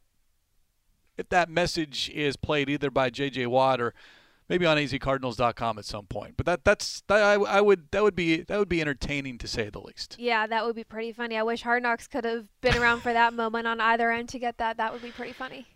[1.17, 3.45] if that message is played either by J.J.
[3.45, 3.93] Watt or
[4.49, 6.35] maybe on azcardinals.com at some point.
[6.37, 9.47] But that that's that, I, I would that would be that would be entertaining to
[9.47, 10.15] say the least.
[10.19, 11.37] Yeah, that would be pretty funny.
[11.37, 14.39] I wish Hard Knocks could have been around for that moment on either end to
[14.39, 14.77] get that.
[14.77, 15.67] That would be pretty funny.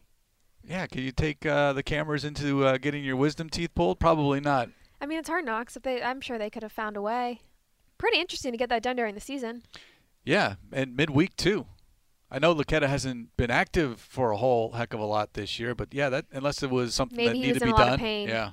[0.64, 4.00] Yeah, can you take uh, the cameras into uh, getting your wisdom teeth pulled?
[4.00, 4.70] Probably not.
[5.00, 5.78] I mean, it's Hard Knocks.
[5.78, 7.42] If they, I'm sure they could have found a way.
[7.98, 9.64] Pretty interesting to get that done during the season.
[10.26, 11.68] Yeah, and midweek too.
[12.30, 15.74] I know Luketa hasn't been active for a whole heck of a lot this year,
[15.74, 17.94] but yeah, that unless it was something Maybe that needed to be a lot done.
[17.94, 18.28] of pain.
[18.28, 18.52] Yeah.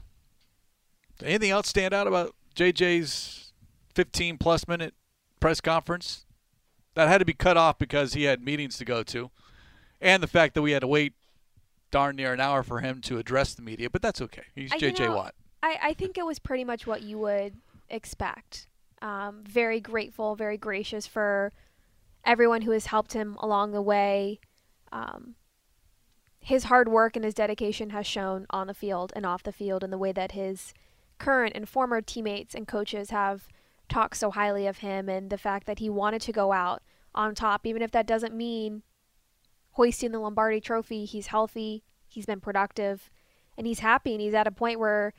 [1.22, 3.52] Anything else stand out about JJ's
[3.94, 4.94] 15 plus minute
[5.40, 6.24] press conference?
[6.94, 9.30] That had to be cut off because he had meetings to go to,
[10.00, 11.14] and the fact that we had to wait
[11.90, 13.90] darn near an hour for him to address the media.
[13.90, 14.44] But that's okay.
[14.54, 15.34] He's I- you JJ know, Watt.
[15.62, 17.54] I, I think it was pretty much what you would
[17.88, 18.68] expect.
[19.02, 21.52] Um, very grateful, very gracious for
[22.24, 24.40] everyone who has helped him along the way.
[24.92, 25.34] Um,
[26.40, 29.82] his hard work and his dedication has shown on the field and off the field
[29.82, 30.74] in the way that his
[31.18, 33.48] current and former teammates and coaches have
[33.88, 36.82] talked so highly of him and the fact that he wanted to go out
[37.14, 38.82] on top, even if that doesn't mean
[39.72, 41.04] hoisting the Lombardi trophy.
[41.04, 43.10] He's healthy, he's been productive,
[43.56, 45.12] and he's happy, and he's at a point where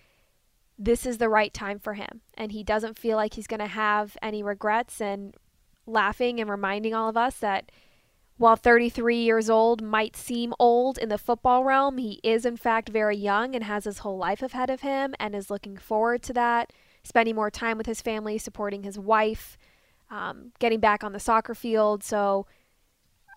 [0.77, 2.21] this is the right time for him.
[2.35, 5.35] And he doesn't feel like he's going to have any regrets and
[5.85, 7.71] laughing and reminding all of us that
[8.37, 12.89] while 33 years old might seem old in the football realm, he is in fact
[12.89, 16.33] very young and has his whole life ahead of him and is looking forward to
[16.33, 19.57] that, spending more time with his family, supporting his wife,
[20.09, 22.03] um, getting back on the soccer field.
[22.03, 22.45] So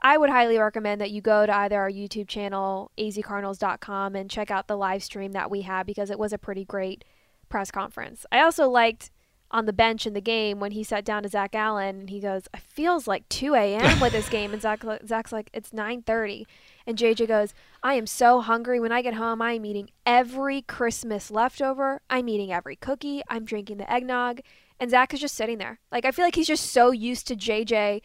[0.02, 4.50] I would highly recommend that you go to either our YouTube channel, azcardinals.com, and check
[4.50, 7.04] out the live stream that we had because it was a pretty great
[7.48, 8.26] press conference.
[8.32, 9.10] I also liked
[9.50, 12.20] on the bench in the game when he sat down to Zach Allen and he
[12.20, 14.00] goes, "It feels like 2 a.m.
[14.00, 16.46] with this game," and Zach Zach's like, "It's 9:30,"
[16.86, 18.80] and JJ goes, "I am so hungry.
[18.80, 22.00] When I get home, I am eating every Christmas leftover.
[22.10, 23.22] I'm eating every cookie.
[23.28, 24.40] I'm drinking the eggnog."
[24.80, 25.80] And Zach is just sitting there.
[25.90, 28.02] Like I feel like he's just so used to JJ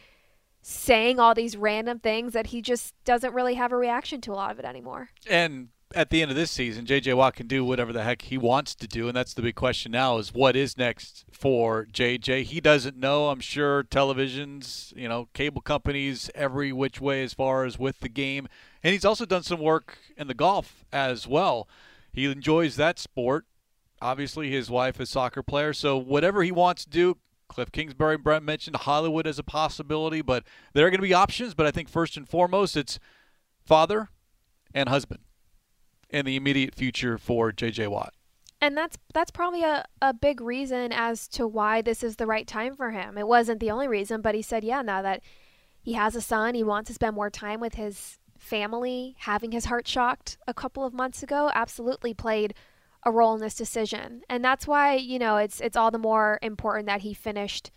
[0.66, 4.34] saying all these random things that he just doesn't really have a reaction to a
[4.34, 5.10] lot of it anymore.
[5.28, 7.14] And at the end of this season, J.J.
[7.14, 9.92] Watt can do whatever the heck he wants to do, and that's the big question
[9.92, 12.44] now: is what is next for J.J.
[12.44, 13.28] He doesn't know.
[13.28, 18.08] I'm sure televisions, you know, cable companies, every which way as far as with the
[18.08, 18.48] game,
[18.82, 21.68] and he's also done some work in the golf as well.
[22.12, 23.44] He enjoys that sport.
[24.00, 27.18] Obviously, his wife is a soccer player, so whatever he wants to do.
[27.46, 31.54] Cliff Kingsbury, Brent mentioned Hollywood as a possibility, but there are going to be options.
[31.54, 32.98] But I think first and foremost, it's
[33.64, 34.08] father
[34.72, 35.20] and husband
[36.14, 37.88] in the immediate future for J.J.
[37.88, 38.14] Watt.
[38.60, 42.46] And that's that's probably a, a big reason as to why this is the right
[42.46, 43.18] time for him.
[43.18, 45.22] It wasn't the only reason, but he said, yeah, now that
[45.82, 49.16] he has a son, he wants to spend more time with his family.
[49.18, 52.54] Having his heart shocked a couple of months ago absolutely played
[53.02, 54.22] a role in this decision.
[54.30, 57.70] And that's why, you know, it's it's all the more important that he finished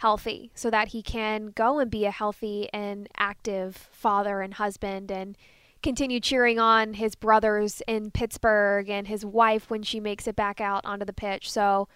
[0.00, 5.12] healthy so that he can go and be a healthy and active father and husband
[5.12, 5.36] and
[5.82, 10.60] continue cheering on his brothers in Pittsburgh and his wife when she makes it back
[10.60, 11.50] out onto the pitch.
[11.50, 11.88] So,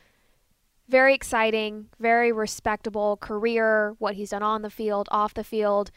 [0.89, 5.91] very exciting, very respectable career, what he's done on the field, off the field.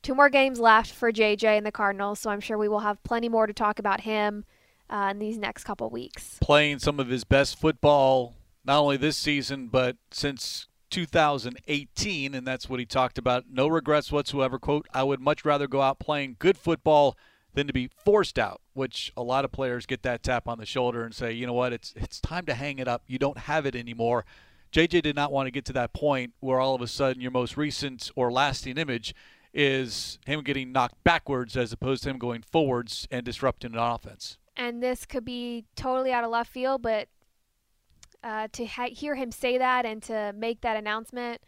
[0.00, 3.02] Two more games left for JJ and the Cardinals, so I'm sure we will have
[3.02, 4.44] plenty more to talk about him
[4.88, 6.38] uh, in these next couple weeks.
[6.40, 12.68] Playing some of his best football, not only this season, but since 2018, and that's
[12.68, 13.44] what he talked about.
[13.50, 14.58] No regrets whatsoever.
[14.58, 17.16] Quote, I would much rather go out playing good football
[17.54, 20.66] than to be forced out, which a lot of players get that tap on the
[20.66, 23.02] shoulder and say, you know what, it's it's time to hang it up.
[23.06, 24.24] You don't have it anymore.
[24.72, 27.30] JJ did not want to get to that point where all of a sudden your
[27.30, 29.14] most recent or lasting image
[29.54, 34.36] is him getting knocked backwards as opposed to him going forwards and disrupting an offense.
[34.56, 37.08] And this could be totally out of left field, but
[38.22, 41.40] uh, to ha- hear him say that and to make that announcement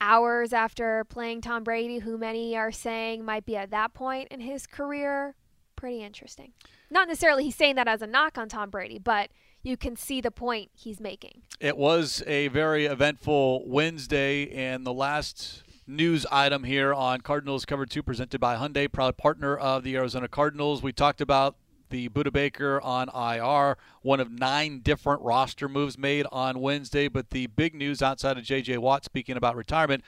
[0.00, 4.40] hours after playing Tom Brady, who many are saying might be at that point in
[4.40, 5.34] his career,
[5.76, 6.52] pretty interesting.
[6.90, 9.30] Not necessarily he's saying that as a knock on Tom Brady, but
[9.62, 11.42] you can see the point he's making.
[11.60, 17.86] It was a very eventful Wednesday, and the last news item here on Cardinals Cover
[17.86, 20.82] 2 presented by Hyundai, proud partner of the Arizona Cardinals.
[20.82, 21.56] We talked about
[21.90, 27.08] the Budda Baker on IR, one of nine different roster moves made on Wednesday.
[27.08, 28.78] But the big news outside of J.J.
[28.78, 30.02] Watt, speaking about retirement,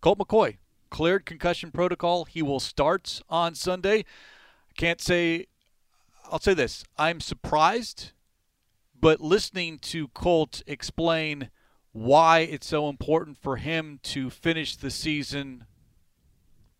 [0.00, 0.58] Colt McCoy
[0.94, 2.24] cleared concussion protocol.
[2.24, 4.04] He will start on Sunday.
[4.76, 5.46] Can't say,
[6.30, 8.12] I'll say this I'm surprised,
[9.00, 11.50] but listening to Colt explain
[11.90, 15.64] why it's so important for him to finish the season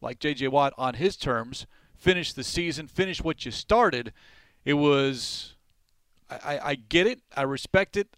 [0.01, 0.47] like J.J.
[0.47, 4.13] Watt on his terms, finish the season, finish what you started
[4.65, 5.55] it was
[6.31, 7.21] I, I get it.
[7.37, 8.17] I respect it.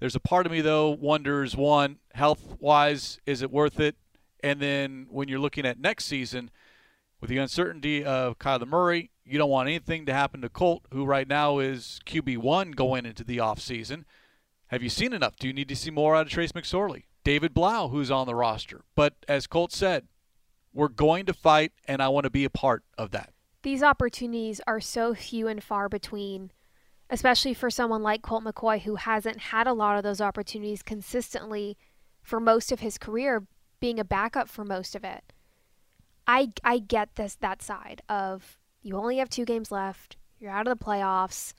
[0.00, 3.96] There's a part of me though wonders one, health wise, is it worth it?
[4.42, 6.50] And then when you're looking at next season,
[7.20, 11.04] with the uncertainty of Kyler Murray, you don't want anything to happen to Colt, who
[11.04, 14.04] right now is QB one going into the offseason.
[14.66, 15.36] Have you seen enough?
[15.36, 17.04] Do you need to see more out of Trace McSorley?
[17.22, 18.82] David Blough, who's on the roster.
[18.96, 20.08] But as Colt said,
[20.72, 23.31] we're going to fight, and I want to be a part of that
[23.62, 26.50] these opportunities are so few and far between,
[27.10, 31.76] especially for someone like Colt McCoy who hasn't had a lot of those opportunities consistently
[32.22, 33.46] for most of his career,
[33.80, 35.32] being a backup for most of it.
[36.26, 40.66] I I get this that side of you only have two games left, you're out
[40.66, 41.54] of the playoffs.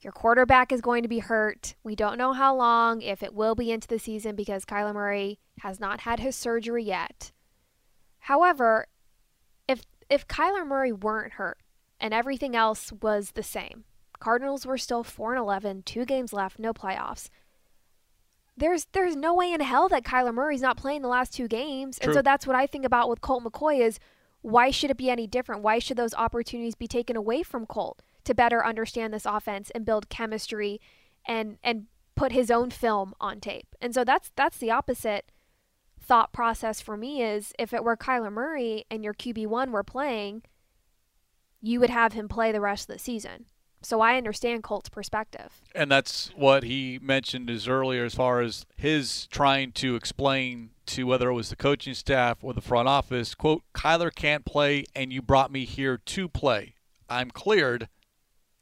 [0.00, 1.74] Your quarterback is going to be hurt.
[1.82, 5.40] We don't know how long, if it will be into the season because Kyler Murray
[5.58, 7.32] has not had his surgery yet.
[8.20, 8.86] However,
[10.10, 11.58] if Kyler Murray weren't hurt
[12.00, 13.84] and everything else was the same,
[14.18, 17.28] Cardinals were still 4 and 11, two games left, no playoffs.
[18.56, 21.98] There's there's no way in hell that Kyler Murray's not playing the last two games.
[21.98, 22.08] True.
[22.08, 24.00] And so that's what I think about with Colt McCoy is
[24.42, 25.62] why should it be any different?
[25.62, 29.86] Why should those opportunities be taken away from Colt to better understand this offense and
[29.86, 30.80] build chemistry
[31.24, 33.76] and and put his own film on tape?
[33.80, 35.30] And so that's that's the opposite
[36.08, 40.42] thought process for me is if it were Kyler Murray and your QB1 were playing,
[41.60, 43.44] you would have him play the rest of the season.
[43.80, 45.60] So I understand Colt's perspective.
[45.74, 51.06] And that's what he mentioned as earlier as far as his trying to explain to
[51.06, 55.12] whether it was the coaching staff or the front office, quote, Kyler can't play and
[55.12, 56.74] you brought me here to play.
[57.08, 57.88] I'm cleared.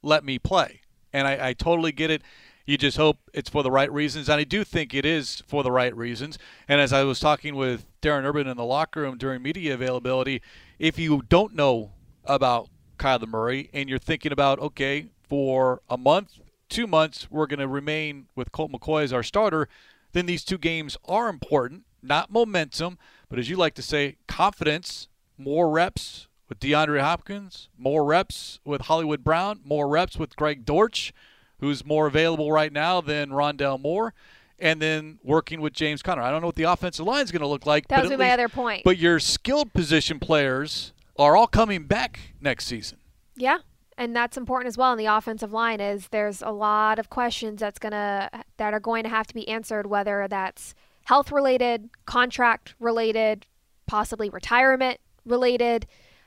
[0.02, 0.80] Let me play.
[1.12, 2.22] And I, I totally get it.
[2.66, 5.62] You just hope it's for the right reasons, and I do think it is for
[5.62, 6.37] the right reasons.
[6.66, 10.42] And as I was talking with Darren Urban in the locker room during media availability,
[10.81, 11.92] if you don't know
[12.24, 17.61] about Kyler Murray and you're thinking about, okay, for a month, two months, we're going
[17.61, 19.68] to remain with Colt McCoy as our starter,
[20.11, 22.98] then these two games are important, not momentum,
[23.29, 25.07] but as you like to say, confidence,
[25.38, 31.12] more reps with DeAndre Hopkins, more reps with Hollywood Brown, more reps with Greg Dortch
[31.61, 34.14] who's more available right now than Rondale Moore,
[34.59, 36.23] and then working with James Conner.
[36.23, 37.88] I don't know what the offensive line is going to look like.
[37.88, 38.83] That was my least, other point.
[38.85, 42.99] But your skilled position players are all coming back next season.
[43.37, 43.59] Yeah,
[43.99, 47.61] and that's important as well in the offensive line is there's a lot of questions
[47.61, 52.75] that's gonna that are going to have to be answered whether that's health related contract
[52.79, 53.47] related
[53.87, 55.87] possibly retirement related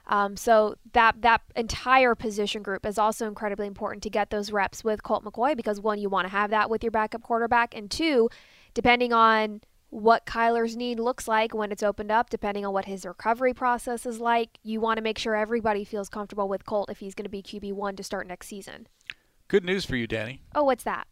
[0.10, 4.84] um, so that that entire position group is also incredibly important to get those reps
[4.84, 7.90] with Colt McCoy because one, you want to have that with your backup quarterback, and
[7.90, 8.30] two,
[8.74, 13.06] depending on what Kyler's need looks like when it's opened up, depending on what his
[13.06, 17.00] recovery process is like, you want to make sure everybody feels comfortable with Colt if
[17.00, 18.88] he's going to be QB one to start next season.
[19.48, 20.42] Good news for you, Danny.
[20.54, 21.08] Oh, what's that?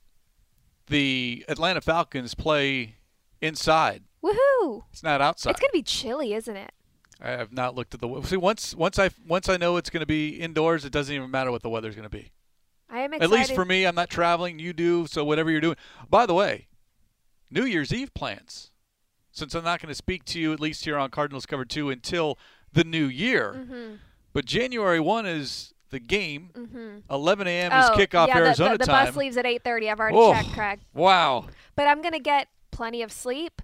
[0.87, 2.95] The Atlanta Falcons play
[3.41, 4.03] inside.
[4.23, 4.83] Woohoo!
[4.91, 5.51] It's not outside.
[5.51, 6.71] It's going to be chilly, isn't it?
[7.21, 8.21] I have not looked at the.
[8.23, 11.31] See, once once I once I know it's going to be indoors, it doesn't even
[11.31, 12.31] matter what the weather's going to be.
[12.89, 13.23] I am excited.
[13.33, 14.59] At least for me, I'm not traveling.
[14.59, 15.77] You do, so whatever you're doing.
[16.09, 16.67] By the way,
[17.51, 18.71] New Year's Eve plans.
[19.31, 21.91] Since I'm not going to speak to you, at least here on Cardinals Cover 2,
[21.91, 22.39] until
[22.73, 23.53] the new year.
[23.55, 23.95] Mm-hmm.
[24.33, 26.49] But January 1 is the game.
[26.55, 27.13] Mm-hmm.
[27.13, 27.71] 11 a.m.
[27.73, 29.05] Oh, is kickoff yeah, Arizona the, the, the time.
[29.07, 29.91] bus leaves at 8:30.
[29.91, 30.33] I've already Oh.
[30.33, 30.79] checked, Craig.
[30.93, 31.45] Wow.
[31.75, 33.61] But I'm gonna get plenty of sleep,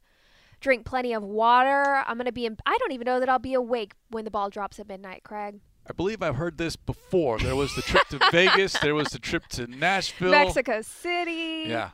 [0.63, 2.03] drink plenty of water.
[2.07, 2.47] I'm gonna be.
[2.47, 5.23] In, I don't even know that I'll be awake when the ball drops at midnight,
[5.23, 5.59] Craig.
[5.87, 7.37] I believe I've heard this before.
[7.39, 8.73] There was the trip to Vegas.
[8.79, 10.31] There was the trip to Nashville.
[10.31, 11.65] Mexico City.
[11.67, 11.89] Yeah.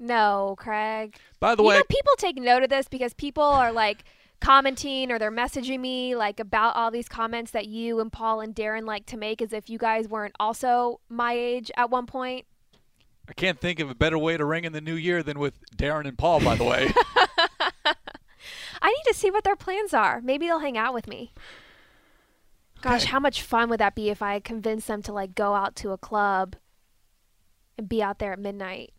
[0.00, 1.16] No, Craig.
[1.38, 4.04] By the you way, know, people take note of this because people are like
[4.40, 8.54] commenting or they're messaging me like about all these comments that you and Paul and
[8.54, 12.46] Darren like to make as if you guys weren't also my age at one point.
[13.28, 15.54] I can't think of a better way to ring in the new year than with
[15.76, 16.92] Darren and Paul, by the way.
[18.82, 20.20] I need to see what their plans are.
[20.22, 21.32] Maybe they'll hang out with me.
[22.80, 23.10] Gosh, Okay.
[23.10, 25.90] how much fun would that be if I convinced them to like go out to
[25.92, 26.56] a club
[27.76, 28.92] and be out there at midnight?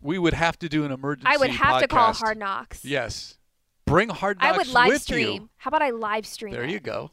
[0.00, 2.12] we would have to do an emergency I would have to call.
[2.12, 2.84] Hard Knocks.
[2.84, 3.36] Yes.
[3.84, 5.42] Bring Hard Knocks I would live stream.
[5.42, 5.48] you.
[5.56, 6.52] How about I live stream?
[6.52, 6.70] There it?
[6.70, 7.10] you go.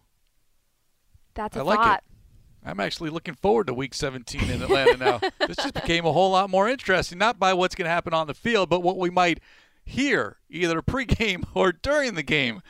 [1.34, 2.04] That's a I like thought.
[2.08, 2.68] it.
[2.68, 5.20] I'm actually looking forward to Week 17 in Atlanta now.
[5.48, 8.28] this just became a whole lot more interesting, not by what's going to happen on
[8.28, 9.40] the field, but what we might
[9.86, 12.62] hear either pregame or during the game,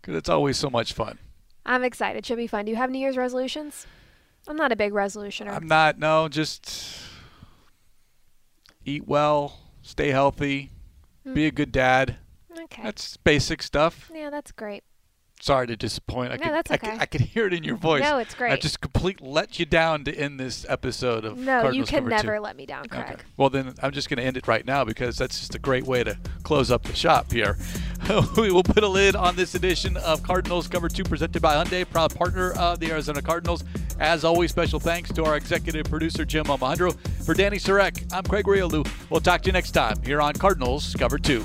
[0.00, 1.18] because it's always so much fun.
[1.64, 2.24] I'm excited.
[2.24, 2.64] Should be fun.
[2.64, 3.86] Do you have New Year's resolutions?
[4.48, 5.50] I'm not a big resolutioner.
[5.50, 5.98] I'm not.
[5.98, 7.00] No, just
[8.84, 10.70] eat well, stay healthy,
[11.24, 11.54] be a mm.
[11.54, 12.16] good dad.
[12.56, 12.82] okay.
[12.82, 14.10] That's basic stuff.
[14.14, 14.84] yeah, that's great.
[15.40, 16.32] Sorry to disappoint.
[16.32, 16.98] I No, could, that's I could, okay.
[16.98, 18.02] I could hear it in your voice.
[18.02, 18.52] No, it's great.
[18.52, 21.46] I just complete let you down to end this episode of Cardinals.
[21.64, 22.42] No, you can never Two.
[22.42, 23.04] let me down, Craig.
[23.12, 23.22] Okay.
[23.36, 25.84] Well, then I'm just going to end it right now because that's just a great
[25.84, 27.58] way to close up the shop here.
[28.36, 31.88] we will put a lid on this edition of Cardinals Cover 2 presented by Hyundai,
[31.88, 33.62] proud partner of the Arizona Cardinals.
[34.00, 36.92] As always, special thanks to our executive producer, Jim Alejandro.
[37.24, 38.88] For Dani Sureck, I'm Craig Grialou.
[39.10, 41.44] We'll talk to you next time here on Cardinals Cover 2.